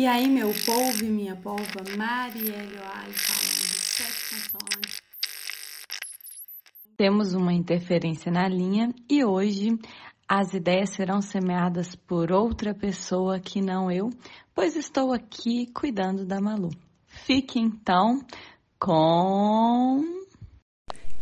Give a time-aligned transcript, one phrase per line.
[0.00, 5.02] E aí, meu povo e minha polva, Marielle Oali falando sete consoantes.
[6.96, 9.78] Temos uma interferência na linha e hoje
[10.26, 14.08] as ideias serão semeadas por outra pessoa que não eu,
[14.54, 16.70] pois estou aqui cuidando da Malu.
[17.06, 18.24] Fique então
[18.78, 20.02] com.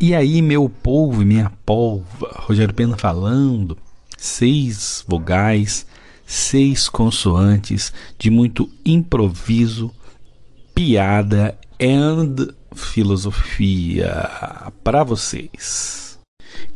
[0.00, 3.76] E aí, meu povo e minha polva, Rogério Pena falando,
[4.16, 5.84] seis vogais,
[6.28, 9.90] seis consoantes de muito improviso,
[10.74, 14.28] piada and filosofia
[14.84, 16.18] para vocês.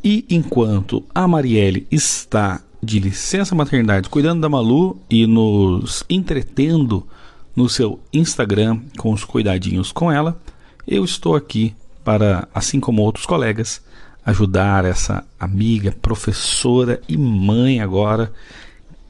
[0.03, 7.07] E enquanto a Marielle está de licença maternidade cuidando da Malu e nos entretendo
[7.55, 10.41] no seu Instagram com os cuidadinhos com ela,
[10.89, 13.83] eu estou aqui para, assim como outros colegas,
[14.25, 18.33] ajudar essa amiga, professora e mãe agora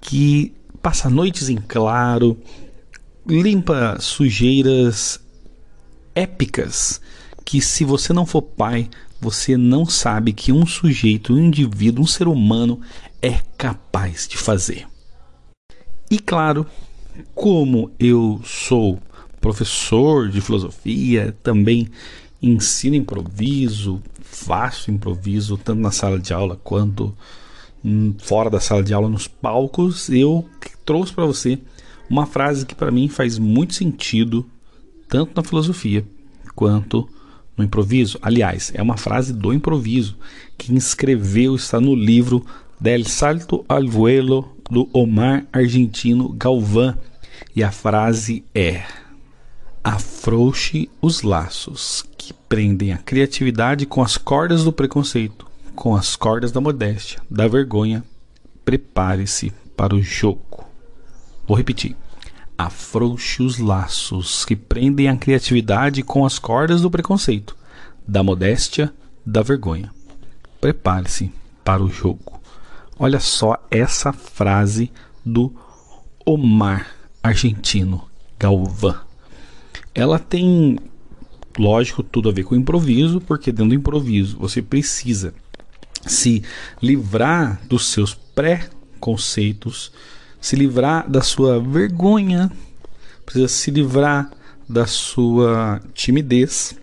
[0.03, 0.53] que
[0.83, 2.37] passa noites em claro,
[3.27, 5.21] limpa sujeiras
[6.15, 7.01] épicas
[7.45, 12.07] que se você não for pai, você não sabe que um sujeito, um indivíduo, um
[12.07, 12.81] ser humano
[13.23, 14.87] é capaz de fazer.
[16.11, 16.67] E claro,
[17.35, 19.01] como eu sou
[19.41, 21.89] professor de filosofia, também
[22.43, 27.17] ensino improviso, faço improviso, tanto na sala de aula quanto
[28.19, 30.49] fora da sala de aula, nos palcos, eu
[30.85, 31.59] trouxe para você
[32.09, 34.47] uma frase que para mim faz muito sentido,
[35.09, 36.05] tanto na filosofia
[36.55, 37.09] quanto
[37.57, 38.19] no improviso.
[38.23, 40.17] Aliás, é uma frase do improviso.
[40.57, 42.45] Quem escreveu está no livro
[42.79, 46.97] Del Salto al Vuelo do Omar Argentino Galvão.
[47.55, 48.83] E a frase é:
[49.83, 56.53] Afrouxe os laços que prendem a criatividade com as cordas do preconceito com as cordas
[56.53, 58.05] da modéstia, da vergonha,
[58.65, 60.65] prepare-se para o jogo.
[61.47, 61.97] Vou repetir.
[62.57, 67.57] Afrouxe os laços que prendem a criatividade com as cordas do preconceito,
[68.07, 68.93] da modéstia,
[69.27, 69.91] da vergonha.
[70.61, 71.33] Prepare-se
[71.65, 72.41] para o jogo.
[72.99, 74.93] Olha só essa frase
[75.25, 75.53] do
[76.25, 76.87] Omar
[77.23, 78.05] argentino
[78.39, 79.01] Galvão.
[79.95, 80.79] Ela tem,
[81.59, 85.35] lógico, tudo a ver com improviso, porque dentro do improviso você precisa
[86.07, 86.43] se
[86.83, 89.93] livrar dos seus pré-conceitos,
[90.41, 92.51] se livrar da sua vergonha,
[93.25, 94.31] precisa se livrar
[94.69, 96.75] da sua timidez,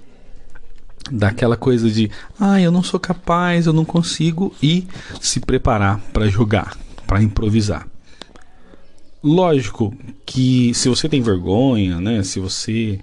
[1.12, 2.10] daquela coisa de,
[2.40, 4.88] ah, eu não sou capaz, eu não consigo, e
[5.20, 7.88] se preparar para jogar, para improvisar.
[9.22, 9.94] Lógico
[10.26, 13.00] que se você tem vergonha, né, se você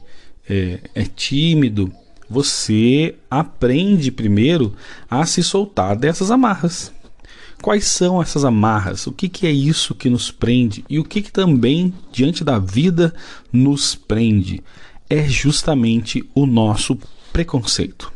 [0.48, 1.92] é, é tímido,
[2.28, 4.74] você aprende primeiro
[5.08, 6.92] a se soltar dessas amarras.
[7.62, 9.06] Quais são essas amarras?
[9.06, 10.84] O que, que é isso que nos prende?
[10.88, 13.14] E o que, que também, diante da vida,
[13.52, 14.62] nos prende?
[15.08, 16.98] É justamente o nosso
[17.32, 18.12] preconceito,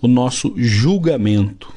[0.00, 1.72] o nosso julgamento.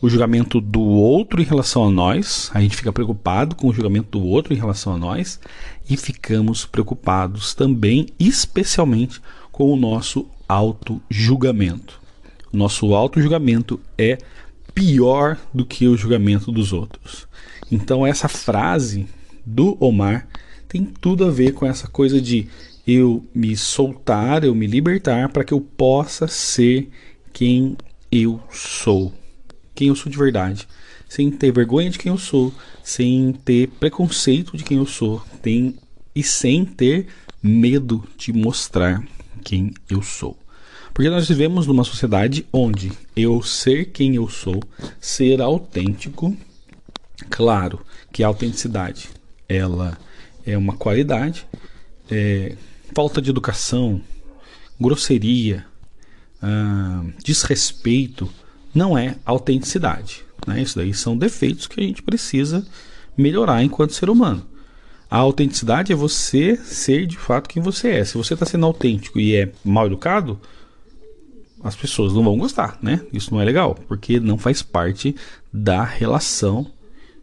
[0.00, 4.18] O julgamento do outro em relação a nós, a gente fica preocupado com o julgamento
[4.18, 5.40] do outro em relação a nós
[5.88, 9.20] e ficamos preocupados também, especialmente,
[9.50, 12.00] com o nosso auto-julgamento.
[12.52, 14.18] Nosso auto-julgamento é
[14.72, 17.26] pior do que o julgamento dos outros.
[17.72, 19.06] Então, essa frase
[19.44, 20.28] do Omar
[20.68, 22.46] tem tudo a ver com essa coisa de
[22.86, 26.88] eu me soltar, eu me libertar para que eu possa ser
[27.32, 27.76] quem
[28.12, 29.12] eu sou.
[29.74, 30.68] Quem eu sou de verdade.
[31.08, 35.74] Sem ter vergonha de quem eu sou, sem ter preconceito de quem eu sou, tem,
[36.14, 37.08] e sem ter
[37.42, 39.02] medo de mostrar
[39.44, 40.36] quem eu sou.
[40.94, 44.62] Porque nós vivemos numa sociedade onde eu ser quem eu sou,
[45.00, 46.36] ser autêntico,
[47.28, 49.10] claro que a autenticidade
[49.48, 49.98] ela
[50.46, 51.46] é uma qualidade,
[52.08, 52.56] é,
[52.94, 54.00] falta de educação,
[54.80, 55.66] grosseria,
[56.40, 58.30] ah, desrespeito
[58.72, 60.22] não é autenticidade.
[60.46, 60.62] Né?
[60.62, 62.64] Isso daí são defeitos que a gente precisa
[63.16, 64.46] melhorar enquanto ser humano.
[65.10, 68.04] A autenticidade é você ser de fato quem você é.
[68.04, 70.40] Se você está sendo autêntico e é mal educado,
[71.64, 73.00] as pessoas não vão gostar, né?
[73.10, 75.16] Isso não é legal, porque não faz parte
[75.50, 76.70] da relação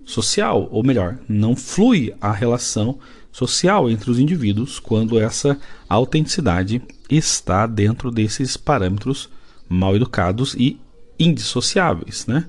[0.04, 2.98] social, ou melhor, não flui a relação
[3.32, 5.58] social entre os indivíduos quando essa
[5.88, 9.30] autenticidade está dentro desses parâmetros
[9.70, 10.80] mal educados e
[11.20, 12.48] indissociáveis, né?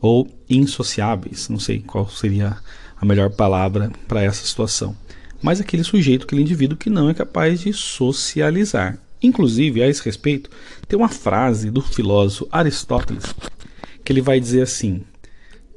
[0.00, 2.56] Ou insociáveis, não sei qual seria
[2.96, 4.96] a melhor palavra para essa situação.
[5.42, 8.98] Mas aquele sujeito, aquele indivíduo que não é capaz de socializar.
[9.24, 10.50] Inclusive, a esse respeito,
[10.86, 13.34] tem uma frase do filósofo Aristóteles
[14.04, 15.02] que ele vai dizer assim: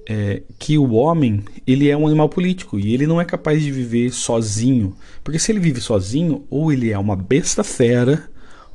[0.07, 3.71] é, que o homem ele é um animal político e ele não é capaz de
[3.71, 4.95] viver sozinho.
[5.23, 8.29] Porque se ele vive sozinho, ou ele é uma besta fera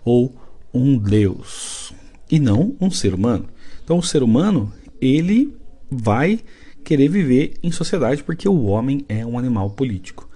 [0.05, 0.35] ou
[0.73, 1.93] um deus
[2.31, 3.47] e não um ser humano.
[3.85, 5.55] Então o ser humano ele
[5.91, 6.41] vai
[6.83, 10.29] querer viver em sociedade porque o homem é um animal político.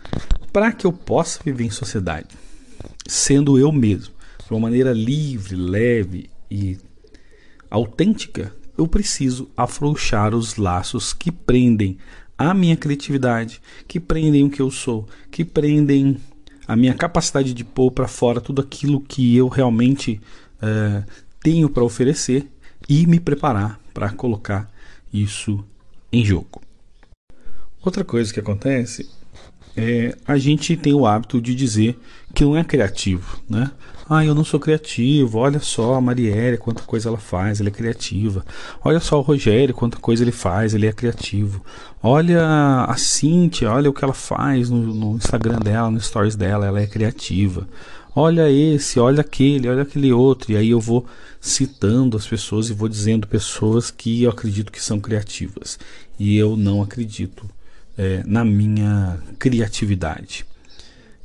[0.53, 2.29] Para que eu possa viver em sociedade,
[3.07, 4.16] sendo eu mesmo,
[4.47, 6.79] de uma maneira livre, leve e
[7.69, 11.99] autêntica, eu preciso afrouxar os laços que prendem
[12.39, 16.19] a minha criatividade, que prendem o que eu sou, que prendem
[16.69, 20.21] a minha capacidade de pôr para fora tudo aquilo que eu realmente
[20.61, 21.03] é,
[21.43, 22.47] tenho para oferecer
[22.89, 24.71] e me preparar para colocar
[25.13, 25.65] isso
[26.13, 26.61] em jogo.
[27.83, 29.09] Outra coisa que acontece
[29.77, 31.99] é a gente tem o hábito de dizer
[32.35, 33.71] que não é criativo, né?
[34.09, 35.39] Ah, eu não sou criativo.
[35.39, 38.45] Olha só a Marielle, quanta coisa ela faz, ela é criativa.
[38.85, 41.61] Olha só o Rogério, quanta coisa ele faz, ele é criativo.
[42.01, 46.67] Olha a Cintia, olha o que ela faz no, no Instagram dela, no stories dela,
[46.67, 47.67] ela é criativa.
[48.15, 50.53] Olha esse, olha aquele, olha aquele outro.
[50.53, 51.05] E aí eu vou
[51.41, 55.81] citando as pessoas e vou dizendo pessoas que eu acredito que são criativas.
[56.17, 57.45] E eu não acredito
[57.99, 60.47] é, na minha criatividade.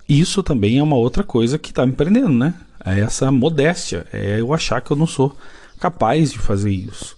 [0.08, 2.54] Isso também é uma outra coisa que está me prendendo, né?
[2.84, 5.36] É essa modéstia, é eu achar que eu não sou
[5.80, 7.16] capaz de fazer isso.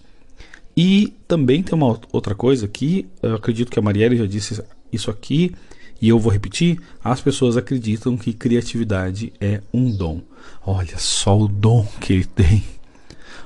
[0.76, 5.10] E também tem uma outra coisa que eu acredito que a Marielle já disse isso
[5.10, 5.54] aqui
[6.00, 10.20] e eu vou repetir: as pessoas acreditam que criatividade é um dom.
[10.66, 12.64] Olha só o dom que ele tem.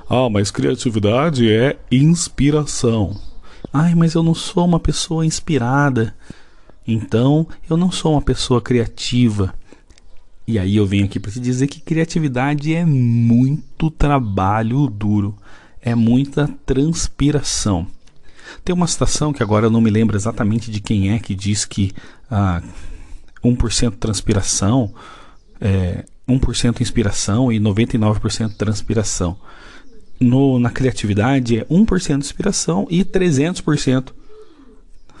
[0.09, 3.15] Ah, mas criatividade é inspiração.
[3.71, 6.15] Ai, mas eu não sou uma pessoa inspirada.
[6.91, 9.53] Então, eu não sou uma pessoa criativa.
[10.47, 15.37] E aí eu venho aqui para te dizer que criatividade é muito trabalho duro,
[15.79, 17.85] é muita transpiração.
[18.65, 21.63] Tem uma citação que agora eu não me lembro exatamente de quem é que diz
[21.63, 21.91] que
[22.31, 22.63] ah,
[23.43, 24.91] 1% transpiração,
[25.61, 29.37] é, 1% inspiração e 99% transpiração.
[30.19, 34.11] No, na criatividade é 1% inspiração e 300%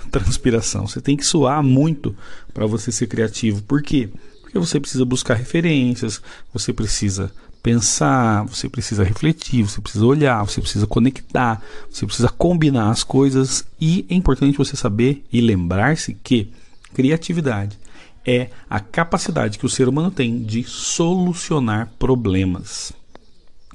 [0.11, 0.87] transpiração.
[0.87, 2.15] Você tem que suar muito
[2.53, 3.61] para você ser criativo.
[3.63, 4.09] Por quê?
[4.41, 7.31] Porque você precisa buscar referências, você precisa
[7.61, 13.65] pensar, você precisa refletir, você precisa olhar, você precisa conectar, você precisa combinar as coisas
[13.79, 16.51] e é importante você saber e lembrar-se que
[16.93, 17.77] criatividade
[18.25, 22.93] é a capacidade que o ser humano tem de solucionar problemas.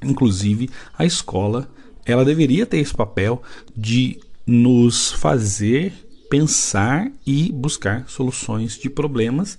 [0.03, 1.69] Inclusive, a escola,
[2.05, 3.41] ela deveria ter esse papel
[3.75, 5.93] de nos fazer
[6.29, 9.57] pensar e buscar soluções de problemas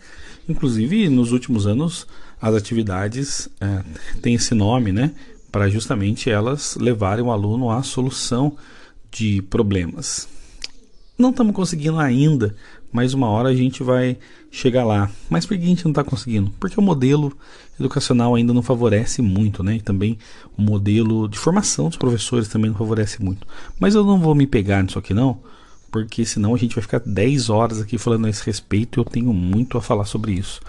[0.48, 2.06] Inclusive, nos últimos anos,
[2.40, 3.82] as atividades é,
[4.22, 5.12] têm esse nome, né?
[5.50, 8.56] Para justamente elas levarem o aluno à solução
[9.10, 10.28] de problemas.
[11.18, 12.54] Não estamos conseguindo ainda,
[12.92, 14.18] mas uma hora a gente vai
[14.50, 15.10] chegar lá.
[15.28, 16.52] Mas por que a gente não está conseguindo?
[16.60, 17.36] Porque o modelo
[17.80, 19.76] educacional ainda não favorece muito, né?
[19.76, 20.18] E também
[20.56, 23.46] o modelo de formação dos professores também não favorece muito.
[23.80, 25.40] Mas eu não vou me pegar nisso aqui não,
[26.04, 29.04] porque senão a gente vai ficar 10 horas aqui falando a esse respeito e eu
[29.04, 30.60] tenho muito a falar sobre isso.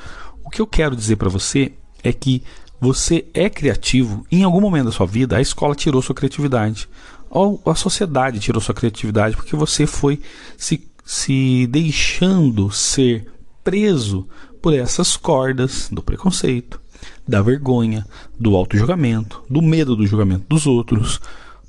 [0.44, 2.42] O que eu quero dizer para você é que
[2.80, 6.88] você é criativo, em algum momento da sua vida a escola tirou sua criatividade,
[7.30, 10.22] ou a sociedade tirou sua criatividade, porque você foi
[10.58, 13.28] se, se deixando ser
[13.64, 14.28] preso
[14.62, 16.80] por essas cordas do preconceito,
[17.28, 18.06] da vergonha,
[18.40, 21.20] do auto-julgamento, do medo do julgamento dos outros,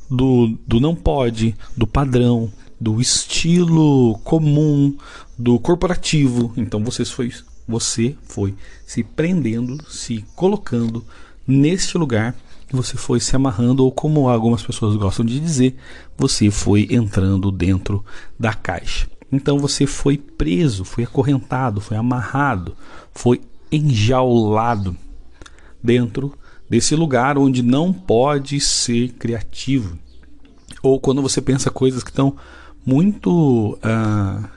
[0.09, 4.97] do, do não pode, do padrão, do estilo comum,
[5.37, 6.53] do corporativo.
[6.57, 7.33] Então você foi,
[7.67, 8.55] você foi
[8.87, 11.05] se prendendo, se colocando
[11.47, 12.35] neste lugar
[12.71, 15.77] você foi se amarrando, ou como algumas pessoas gostam de dizer,
[16.17, 18.05] você foi entrando dentro
[18.39, 19.09] da caixa.
[19.33, 22.77] Então você foi preso, foi acorrentado, foi amarrado,
[23.13, 24.97] foi enjaulado
[25.83, 26.35] dentro
[26.69, 29.99] desse lugar onde não pode ser criativo.
[30.83, 32.37] Ou quando você pensa coisas que estão
[32.89, 34.49] muito, uh,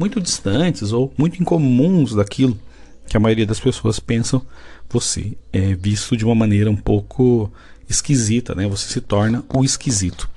[0.00, 2.58] muito distantes ou muito incomuns daquilo
[3.06, 4.42] que a maioria das pessoas pensam,
[4.90, 7.52] você é visto de uma maneira um pouco
[7.88, 8.66] esquisita, né?
[8.66, 10.28] Você se torna o esquisito.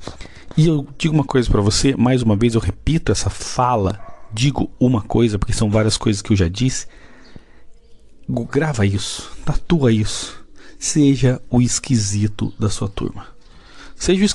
[0.55, 4.00] E eu digo uma coisa para você, mais uma vez eu repito essa fala,
[4.31, 6.86] digo uma coisa, porque são várias coisas que eu já disse.
[8.51, 10.39] Grava isso, tatua isso.
[10.77, 13.25] Seja o esquisito da sua turma.
[13.95, 14.25] Seja o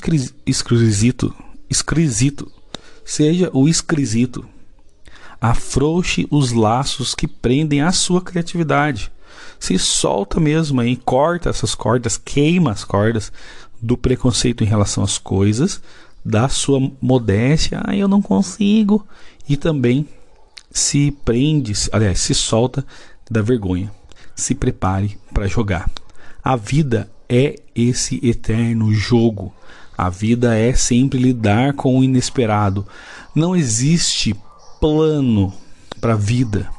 [0.45, 1.33] esquisito,
[1.69, 2.51] esquisito
[3.07, 4.45] seja o esquisito.
[5.39, 9.09] Afrouxe os laços que prendem a sua criatividade.
[9.57, 13.31] Se solta mesmo aí, corta essas cordas, queima as cordas
[13.81, 15.81] do preconceito em relação às coisas,
[16.23, 19.07] da sua modéstia, ah, eu não consigo,
[19.47, 20.05] e também
[20.69, 22.85] se prende, aliás, se solta
[23.31, 23.89] da vergonha.
[24.35, 25.89] Se prepare para jogar.
[26.43, 29.53] A vida é esse eterno jogo.
[29.97, 32.85] A vida é sempre lidar com o inesperado.
[33.33, 34.35] Não existe
[34.79, 35.51] plano
[35.99, 36.69] para a vida.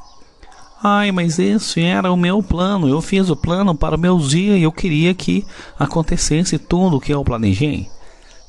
[0.81, 2.87] Ai, mas esse era o meu plano.
[2.87, 5.45] Eu fiz o plano para o meu dia e eu queria que
[5.77, 7.89] acontecesse tudo o que eu planejei.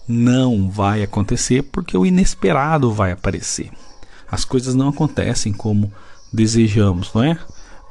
[0.06, 3.70] Não vai acontecer porque o inesperado vai aparecer.
[4.30, 5.92] As coisas não acontecem como
[6.32, 7.36] desejamos, não é?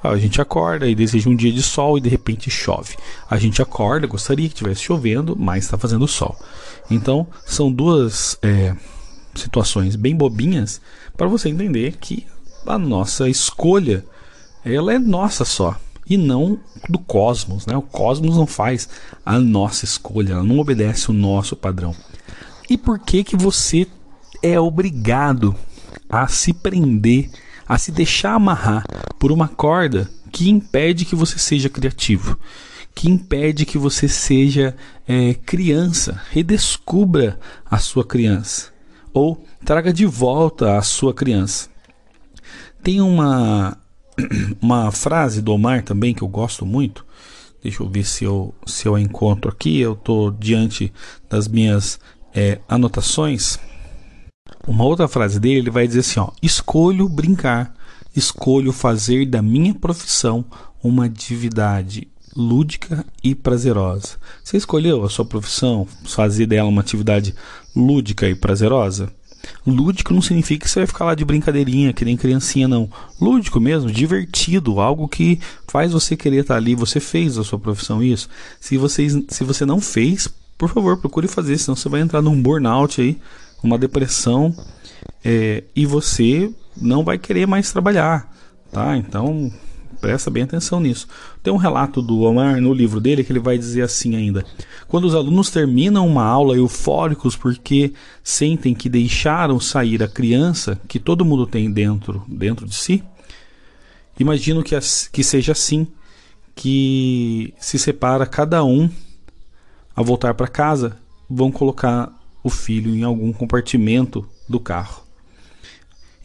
[0.01, 2.96] A gente acorda e deseja um dia de sol e de repente chove.
[3.29, 6.38] A gente acorda, gostaria que estivesse chovendo, mas está fazendo sol.
[6.89, 8.75] Então, são duas é,
[9.36, 10.82] situações bem bobinhas
[11.18, 12.25] para você entender que
[12.65, 14.06] a nossa escolha
[14.63, 15.77] ela é nossa só
[16.10, 17.77] e não do cosmos, né?
[17.77, 18.89] O cosmos não faz
[19.25, 21.96] a nossa escolha, ela não obedece o nosso padrão.
[22.70, 23.88] E por que que você
[24.41, 25.56] é obrigado
[26.10, 27.29] a se prender
[27.69, 28.83] a se deixar amarrar
[29.19, 32.35] por uma corda que impede que você seja criativo,
[32.95, 34.75] que impede que você seja
[35.07, 36.19] é, criança.
[36.31, 38.73] Redescubra a sua criança
[39.13, 41.69] ou traga de volta a sua criança.
[42.81, 43.77] Tem uma
[44.59, 47.05] uma frase do Omar também que eu gosto muito.
[47.61, 49.79] Deixa eu ver se eu, se eu encontro aqui.
[49.79, 50.91] Eu estou diante
[51.29, 51.99] das minhas
[52.33, 53.59] é, anotações.
[54.68, 57.74] Uma outra frase dele, ele vai dizer assim: ó, escolho brincar,
[58.16, 60.46] escolho fazer da minha profissão
[60.84, 64.18] uma atividade lúdica e prazerosa.
[64.44, 67.34] Você escolheu a sua profissão, fazer dela uma atividade
[67.75, 69.12] lúdica e prazerosa?
[69.66, 72.89] Lúdico não significa que você vai ficar lá de brincadeirinha, que nem criancinha, não.
[73.20, 76.75] Lúdico mesmo, divertido, algo que faz você querer estar ali.
[76.75, 78.30] Você fez a sua profissão isso.
[78.60, 82.42] Se você, se você não fez, por favor, procure fazer, senão você vai entrar num
[82.42, 83.18] burnout aí
[83.63, 84.56] uma depressão
[85.24, 88.32] é, e você não vai querer mais trabalhar,
[88.72, 88.96] tá?
[88.96, 89.51] Então
[90.00, 91.08] presta bem atenção nisso.
[91.44, 94.46] Tem um relato do Omar no livro dele que ele vai dizer assim ainda:
[94.88, 101.00] quando os alunos terminam uma aula eufóricos porque sentem que deixaram sair a criança que
[101.00, 103.04] todo mundo tem dentro dentro de si,
[104.20, 104.78] imagino que,
[105.12, 105.88] que seja assim
[106.56, 108.89] que se separa cada um
[109.96, 110.98] a voltar para casa,
[111.30, 115.03] vão colocar o filho em algum compartimento do carro.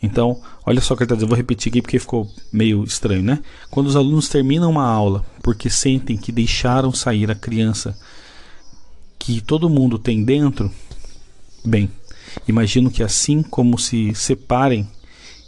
[0.02, 3.42] Então, olha só o que ele está vou repetir aqui porque ficou meio estranho, né?
[3.70, 7.98] Quando os alunos terminam uma aula porque sentem que deixaram sair a criança
[9.18, 10.70] que todo mundo tem dentro,
[11.64, 11.90] bem,
[12.46, 14.86] imagino que assim como se separem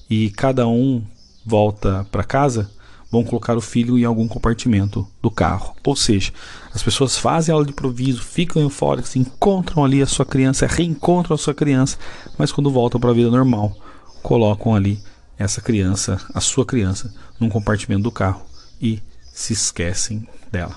[0.09, 1.05] e cada um
[1.45, 2.71] volta para casa,
[3.11, 5.77] vão colocar o filho em algum compartimento do carro.
[5.85, 6.33] Ou seja,
[6.77, 11.39] as pessoas fazem aula de improviso, ficam eufóricas, encontram ali a sua criança, reencontram a
[11.39, 11.97] sua criança,
[12.37, 13.75] mas quando voltam para a vida normal,
[14.23, 15.01] colocam ali
[15.39, 18.45] essa criança, a sua criança, num compartimento do carro
[18.79, 19.01] e
[19.33, 20.77] se esquecem dela.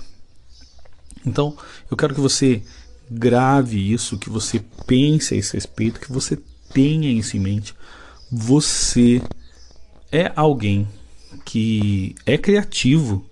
[1.26, 1.58] Então,
[1.92, 2.64] eu quero que você
[3.12, 6.40] grave isso, que você pense a esse respeito, que você
[6.74, 7.76] tenha isso em mente.
[8.32, 9.22] Você
[10.14, 10.88] é alguém
[11.44, 13.29] que é criativo,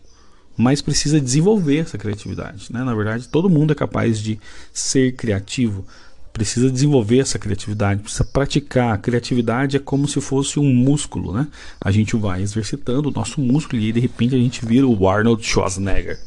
[0.58, 2.74] mas precisa desenvolver essa criatividade.
[2.74, 2.84] Né?
[2.84, 4.40] Na verdade, todo mundo é capaz de
[4.74, 5.86] ser criativo,
[6.34, 8.96] precisa desenvolver essa criatividade, precisa praticar.
[8.96, 11.48] A criatividade é como se fosse um músculo, né?
[11.80, 15.08] A gente vai exercitando o nosso músculo e aí, de repente a gente vira o
[15.08, 16.20] Arnold Schwarzenegger.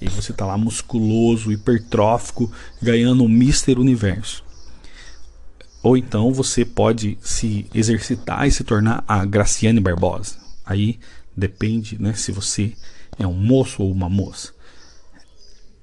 [0.00, 2.50] E você está lá musculoso, hipertrófico,
[2.82, 4.44] ganhando um Mister Universo.
[5.82, 10.36] Ou então você pode se exercitar e se tornar a Graciane Barbosa.
[10.64, 10.98] Aí
[11.36, 12.72] depende, né, se você
[13.18, 14.52] é um moço ou uma moça.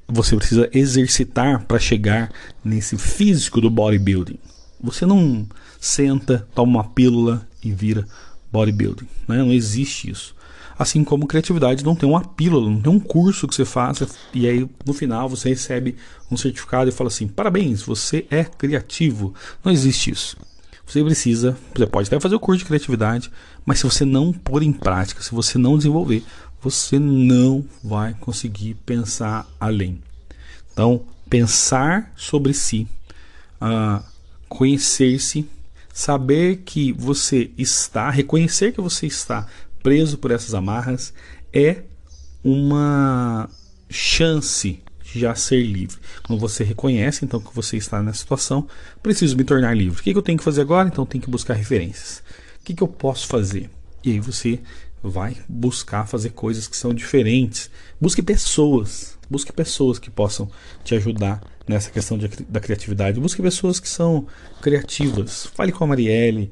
[0.07, 2.31] Você precisa exercitar para chegar
[2.63, 4.37] nesse físico do bodybuilding.
[4.81, 5.47] Você não
[5.79, 8.05] senta, toma uma pílula e vira
[8.51, 9.07] bodybuilding.
[9.27, 9.37] Né?
[9.37, 10.35] Não existe isso.
[10.77, 14.47] Assim como criatividade não tem uma pílula, não tem um curso que você faça e
[14.47, 15.95] aí no final você recebe
[16.31, 19.33] um certificado e fala assim: parabéns, você é criativo.
[19.63, 20.35] Não existe isso.
[20.85, 23.31] Você precisa, você pode até fazer o curso de criatividade,
[23.65, 26.23] mas se você não pôr em prática, se você não desenvolver,
[26.63, 30.01] você não vai conseguir pensar além.
[30.71, 32.87] Então, pensar sobre si,
[33.61, 34.01] uh,
[34.47, 35.47] conhecer-se,
[35.93, 39.45] saber que você está, reconhecer que você está
[39.83, 41.13] preso por essas amarras
[41.51, 41.83] é
[42.43, 43.49] uma
[43.89, 44.81] chance
[45.13, 45.97] já ser livre.
[46.23, 48.67] Quando você reconhece então que você está nessa situação,
[49.01, 49.99] preciso me tornar livre.
[49.99, 50.87] O que, eu tenho que fazer agora?
[50.87, 52.23] Então tenho que buscar referências.
[52.61, 53.69] O que eu posso fazer?
[54.03, 54.59] E aí você
[55.03, 57.69] vai buscar fazer coisas que são diferentes.
[57.99, 60.49] Busque pessoas, busque pessoas que possam
[60.83, 63.19] te ajudar nessa questão de, da criatividade.
[63.19, 64.25] Busque pessoas que são
[64.61, 65.47] criativas.
[65.53, 66.49] Fale com a Marielle,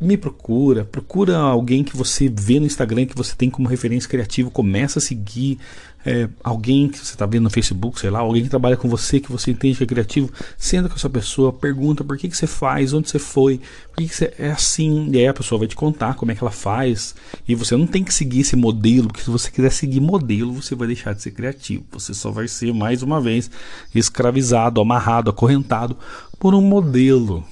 [0.00, 4.50] me procura, procura alguém que você vê no Instagram que você tem como referência criativa,
[4.50, 5.58] começa a seguir
[6.04, 9.18] é, alguém que você está vendo no Facebook, sei lá, alguém que trabalha com você,
[9.18, 12.46] que você entende que é criativo, senta com essa pessoa, pergunta por que, que você
[12.46, 13.58] faz, onde você foi,
[13.88, 16.34] por que, que você é assim, e aí a pessoa vai te contar como é
[16.34, 17.14] que ela faz,
[17.48, 20.76] e você não tem que seguir esse modelo, porque se você quiser seguir modelo, você
[20.76, 23.50] vai deixar de ser criativo, você só vai ser mais uma vez
[23.92, 25.96] escravizado, amarrado, acorrentado
[26.38, 27.42] por um modelo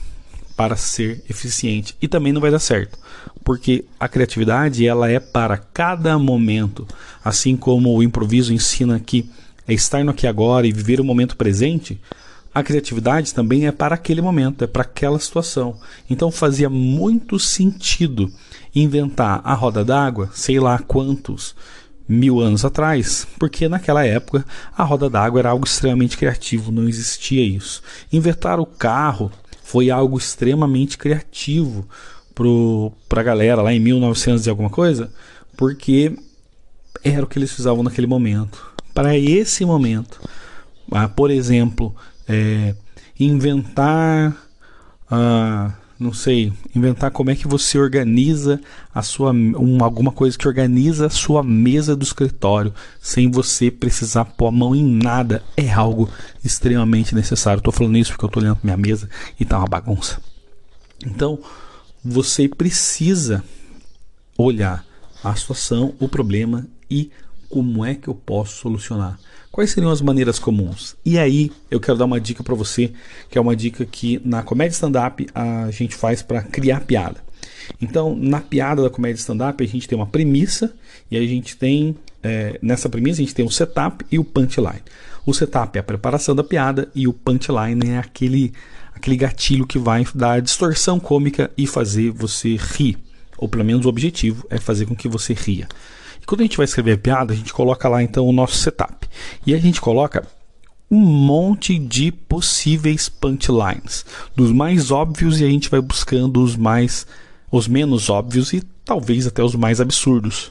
[0.57, 2.99] para ser eficiente e também não vai dar certo,
[3.43, 6.87] porque a criatividade ela é para cada momento,
[7.25, 9.29] assim como o improviso ensina que
[9.67, 12.01] é estar no aqui agora e viver o momento presente.
[12.55, 15.77] A criatividade também é para aquele momento, é para aquela situação.
[16.09, 18.31] Então fazia muito sentido
[18.75, 21.57] inventar a roda d'água, sei lá quantos
[22.07, 24.45] mil anos atrás, porque naquela época
[24.77, 27.83] a roda d'água era algo extremamente criativo, não existia isso.
[28.13, 29.33] Inventar o carro
[29.65, 31.89] foi algo extremamente criativo
[33.09, 35.11] para a galera lá em 1900 e alguma coisa,
[35.57, 36.15] porque
[37.03, 38.75] era o que eles precisavam naquele momento.
[38.93, 40.21] Para esse momento,
[40.93, 41.97] ah, por exemplo,
[42.29, 42.75] é,
[43.19, 44.37] inventar
[45.11, 48.61] ah, não sei, inventar como é que você organiza
[48.93, 54.25] a sua um, alguma coisa que organiza a sua mesa do escritório sem você precisar
[54.25, 56.09] pôr a mão em nada é algo
[56.45, 57.59] extremamente necessário.
[57.59, 59.09] Estou falando isso porque eu estou olhando para minha mesa
[59.39, 60.21] e tá uma bagunça.
[61.07, 61.39] Então,
[62.05, 63.45] você precisa
[64.37, 64.85] olhar
[65.23, 67.11] a situação, o problema e
[67.55, 69.17] como é que eu posso solucionar.
[69.53, 70.97] Quais seriam as maneiras comuns?
[71.05, 72.93] E aí eu quero dar uma dica para você,
[73.31, 77.23] que é uma dica que na comédia stand-up a gente faz para criar piada.
[77.81, 80.75] Então, na piada da comédia stand-up, a gente tem uma premissa
[81.09, 81.95] e a gente tem,
[82.25, 84.83] é, nessa premissa, a gente tem o setup e o punchline.
[85.25, 88.53] O setup é a preparação da piada e o punchline é aquele,
[88.93, 92.99] aquele gatilho que vai dar distorção cômica e fazer você rir.
[93.39, 95.69] Ou pelo menos o objetivo é fazer com que você ria.
[96.25, 98.57] E quando a gente vai escrever a piada, a gente coloca lá então o nosso
[98.57, 99.07] setup.
[99.47, 100.27] E a gente coloca
[100.91, 107.07] um monte de possíveis punchlines, dos mais óbvios e a gente vai buscando os mais
[107.53, 110.51] os menos óbvios e talvez até os mais absurdos.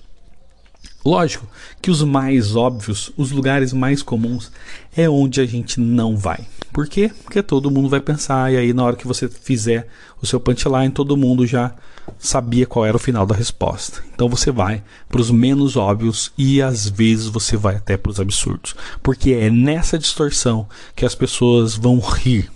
[1.06, 1.48] Lógico
[1.82, 4.52] que os mais óbvios, os lugares mais comuns,
[4.96, 6.48] é onde a gente não vai.
[6.72, 7.12] Por quê?
[7.24, 9.88] Porque todo mundo vai pensar, e aí na hora que você fizer
[10.22, 11.76] o seu punchline, todo mundo já
[12.18, 14.02] sabia qual era o final da resposta.
[14.14, 18.20] Então você vai para os menos óbvios e às vezes você vai até para os
[18.20, 18.76] absurdos.
[19.02, 22.50] Porque é nessa distorção que as pessoas vão rir.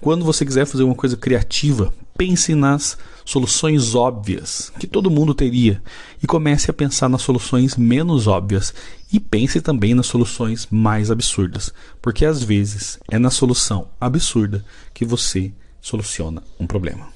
[0.00, 2.96] Quando você quiser fazer uma coisa criativa, pense nas
[3.28, 5.82] soluções óbvias que todo mundo teria
[6.22, 8.72] e comece a pensar nas soluções menos óbvias
[9.12, 14.64] e pense também nas soluções mais absurdas, porque às vezes é na solução absurda
[14.94, 17.06] que você soluciona um problema.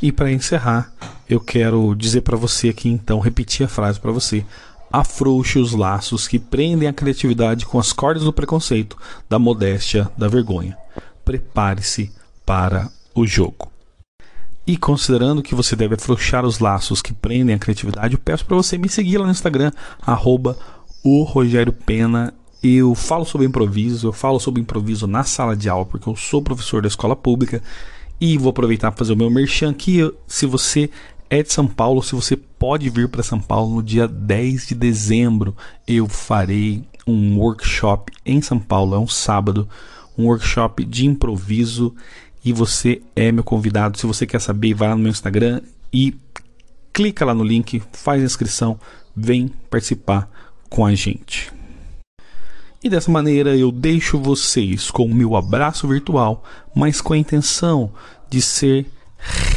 [0.00, 0.90] E para encerrar,
[1.28, 4.42] eu quero dizer para você aqui então, repetir a frase para você.
[4.90, 8.96] Afrouxe os laços que prendem a criatividade com as cordas do preconceito,
[9.28, 10.78] da modéstia, da vergonha.
[11.26, 12.10] Prepare-se
[12.46, 13.70] para o jogo.
[14.68, 18.54] E considerando que você deve afrouxar os laços que prendem a criatividade, eu peço para
[18.54, 20.58] você me seguir lá no Instagram, arroba
[21.02, 22.34] o Rogério Pena.
[22.62, 26.42] Eu falo sobre improviso, eu falo sobre improviso na sala de aula, porque eu sou
[26.42, 27.62] professor da escola pública.
[28.20, 30.00] E vou aproveitar para fazer o meu merchan aqui.
[30.26, 30.90] Se você
[31.30, 34.74] é de São Paulo, se você pode vir para São Paulo no dia 10 de
[34.74, 39.66] dezembro, eu farei um workshop em São Paulo, é um sábado,
[40.18, 41.94] um workshop de improviso
[42.44, 43.98] e você é meu convidado.
[43.98, 45.60] Se você quer saber, vai lá no meu Instagram
[45.92, 46.14] e
[46.92, 48.78] clica lá no link, faz a inscrição,
[49.14, 50.28] vem participar
[50.68, 51.52] com a gente.
[52.82, 57.92] E dessa maneira eu deixo vocês com o meu abraço virtual, mas com a intenção
[58.30, 58.86] de ser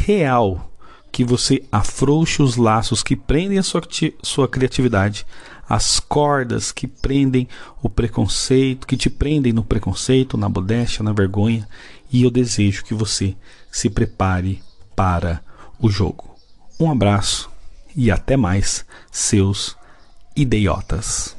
[0.04, 0.72] real,
[1.12, 3.82] que você afrouxe os laços que prendem a sua,
[4.22, 5.26] sua criatividade,
[5.68, 7.46] as cordas que prendem
[7.82, 11.68] o preconceito, que te prendem no preconceito, na modéstia, na vergonha
[12.12, 13.34] e eu desejo que você
[13.70, 14.62] se prepare
[14.94, 15.42] para
[15.80, 16.36] o jogo.
[16.78, 17.50] Um abraço
[17.96, 19.76] e até mais, seus
[20.36, 21.36] idiotas.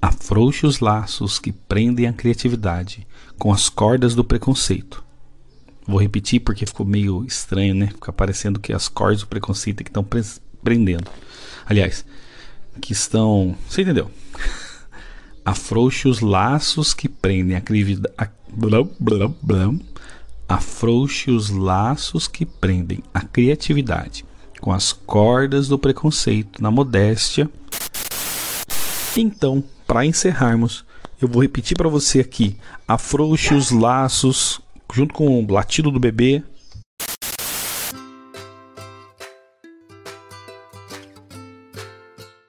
[0.00, 3.06] Afrouxe os laços que prendem a criatividade
[3.38, 5.04] com as cordas do preconceito.
[5.86, 7.88] Vou repetir porque ficou meio estranho, né?
[7.88, 10.06] Fica parecendo que as cordas do preconceito é que estão
[10.62, 11.10] prendendo.
[11.64, 12.04] Aliás,
[12.80, 13.56] que estão.
[13.68, 14.10] Você entendeu?
[15.48, 17.62] Afrouxe os laços que prendem a,
[18.18, 18.28] a
[20.46, 24.26] Afrouxe os laços que prendem a criatividade
[24.60, 27.48] com as cordas do preconceito na modéstia.
[29.16, 30.84] Então, para encerrarmos,
[31.18, 32.54] eu vou repetir para você aqui:
[32.86, 34.60] afrouxe os laços
[34.92, 36.42] junto com o latido do bebê,